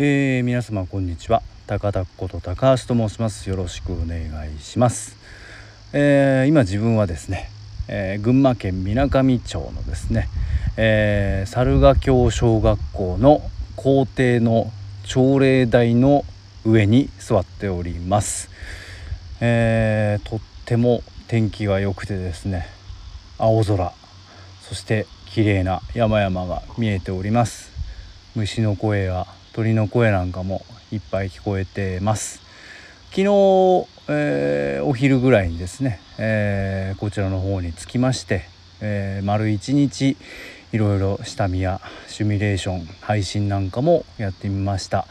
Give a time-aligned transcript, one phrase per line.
[0.00, 1.42] えー、皆様こんにちは。
[1.66, 3.50] 高田こと高橋と申します。
[3.50, 5.16] よろしくお願いします、
[5.92, 7.50] えー、今自分はですね、
[7.88, 10.28] えー、群馬県水上町のですね、
[10.76, 13.42] えー、猿ヶ京小学校の
[13.74, 14.70] 校庭の
[15.02, 16.24] 朝礼台の
[16.64, 18.50] 上に座っております、
[19.40, 22.68] えー、とっても天気が良くてですね
[23.36, 23.92] 青空
[24.60, 27.77] そして綺麗な山々が見えております。
[28.38, 32.40] 虫の声や鳥の声なんかもいっぱい聞こえてます。
[33.10, 33.24] 昨日、
[34.08, 38.44] えー、お昼ぐらいにですね、えー、こちらの方に着きまして、
[38.80, 40.16] えー、丸一日
[40.70, 45.08] いろいろ下見やシミュレーション配信なんかもやってみました、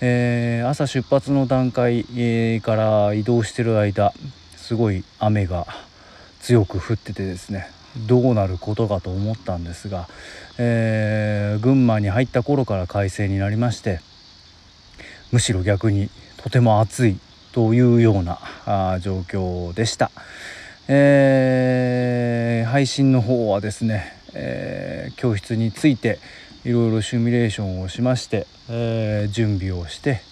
[0.00, 2.04] えー、朝出発の段階、
[2.60, 4.12] から移動してる間
[4.56, 5.68] すごい雨が
[6.40, 10.08] 強く降っててですねどうなることかと思ったんですが、
[10.58, 14.00] えー、群馬に入った頃から快晴になりまして
[15.32, 17.18] むしろ逆にとても暑い
[17.52, 20.10] というようなあ状況でした、
[20.88, 26.18] えー、配信の方はですね、えー、教室について
[26.64, 30.22] いろいろシミュレーションをしまして、え準備をして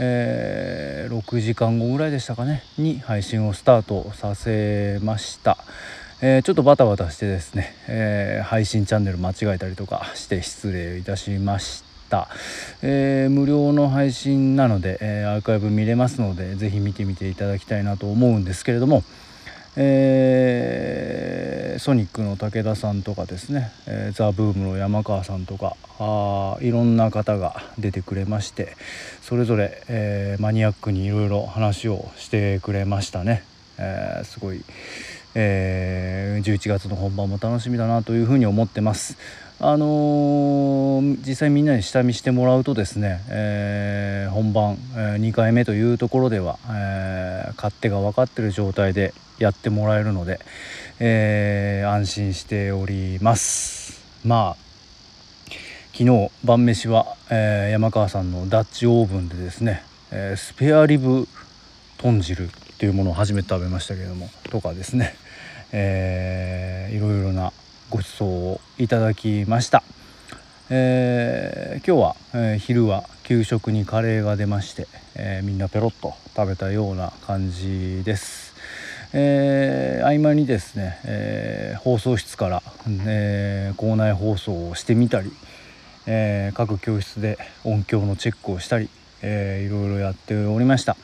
[0.00, 5.58] えー、6時間後ぐらいでしたかねに配信をスタートさせました、
[6.20, 12.26] えー、ちょっとバタバタしてですね、えー、配信チャンネル間違えたりとかして失礼いたしました、
[12.82, 19.04] えー、無料の配信なので、えアーカイブ見れますので是非見てみていただきたいなと思うんですけれども、
[19.76, 28.76] えー、ソニックの武田さんとかですね、えー、ザ・ブームの山川さんとかあいろんな方が出てくれまして
[29.22, 33.44] それぞれ、えー、マニアックにいろいろ話をしてくれましたね、
[33.78, 34.64] えすごい
[35.34, 39.16] えー、11月の本番も楽しみだなというふうに思ってます。
[39.60, 50.38] あのー、実際みんなに下見してもらうとですね、えー、本番、え2回目というところでは、え勝手が分かってる状態でやってもらえるので、
[51.00, 54.00] え安心しております。
[54.24, 54.68] まあ
[55.92, 61.26] 昨日晩飯は、え山川さんのダッチオーブンでですね、えスペアリブ
[61.98, 65.16] 豚汁っていうものを初めて食べましたけどもとかですね。
[65.72, 67.52] えー、いろいろな
[67.90, 69.82] ご馳走をいただきました、
[70.70, 78.54] えー、今日は、えー、昼は給食にカレーが出まして、えー、みんなペロッと食べたような感じです、
[79.12, 82.62] えー、合間にですね、えー、放送室から、
[83.06, 85.32] えー、校内放送をしてみたり、
[86.06, 88.88] えー、各教室で音響のチェックをしたり、
[89.20, 90.96] えー、いろいろやっておりました。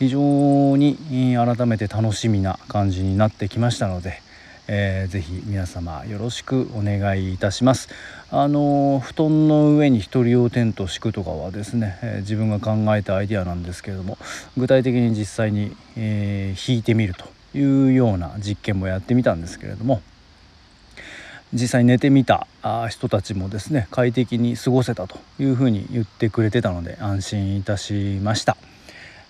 [0.00, 0.96] 非常に
[1.36, 4.22] 改めて楽しみな感じになってきましたので、
[4.66, 7.90] えー、ぜひ皆様よろしくお願いいたします
[8.30, 14.16] あの布団の上に一人用テント敷くとかはですね、え、自分が考えたアイデアなんですけれども
[14.56, 17.26] 具体的に実際に、えー、引いてみると
[17.58, 20.00] いうような実験もやってみたんですけれども
[21.52, 22.46] 実際寝てみた
[22.88, 28.56] 人たちもですね快適に過ごせたというふうに言ってくれてたので安心いたしました。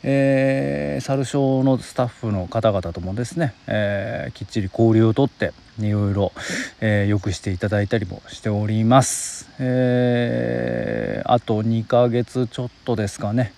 [0.02, 6.32] えー、猿小のスタッフの方々ともですね、えー、きっちり交流をとっていろいろ、
[6.80, 13.52] えー、よくしていただいたりもしております、えー、あと2ヶ月ちょっとですかね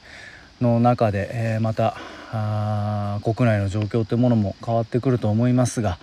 [0.60, 1.96] の中で、えー、また
[2.32, 5.98] あ国内の状況というものも変わってくると思いますが、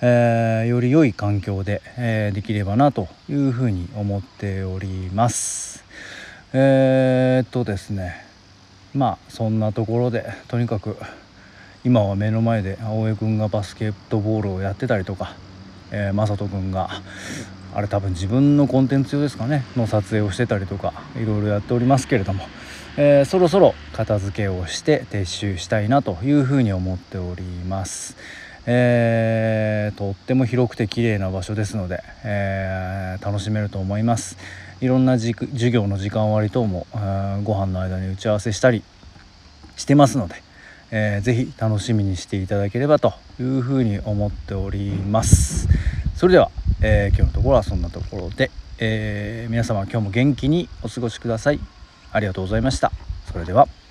[0.00, 5.84] えー、より良い環境で、えー、できればなというふうに思っております。
[6.52, 8.24] えー、っとですね
[8.94, 10.96] まあそんなところでとにかく
[11.84, 15.34] 今は目の前で青江君がバスケットボールをやってたりとか、
[15.90, 16.88] えー、正人君が
[17.74, 22.46] あれ多分自分のコンテンツ用ですかねの撮影をしてたりとかいろいろやっておりますけれども、
[22.96, 28.16] えー、そろそろ片付けをして撤収したいなというふうに思っております。
[28.66, 34.36] えー、とっても広くて綺麗な場所ですので、えー、楽しめると思います。
[34.80, 35.36] いろんな授
[35.70, 38.82] 業の時間割等も、えー、ご飯の間に打ち合わせしたり
[39.76, 40.36] してますので、
[40.90, 45.68] えー、ぜひ楽しみにしていただければというふうに思っております。
[46.16, 46.50] それでは、
[46.80, 51.60] えー、今日のところはそんなところで、えー、皆様今日も元気にお過ごしください。
[52.12, 52.92] ありがとうございました。
[53.30, 53.83] それでは。